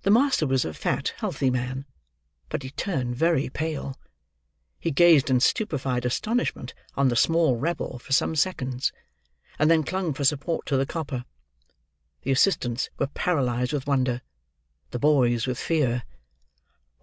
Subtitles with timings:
[0.00, 1.84] The master was a fat, healthy man;
[2.48, 3.94] but he turned very pale.
[4.80, 8.94] He gazed in stupefied astonishment on the small rebel for some seconds,
[9.58, 11.26] and then clung for support to the copper.
[12.22, 14.22] The assistants were paralysed with wonder;
[14.90, 16.04] the boys with fear.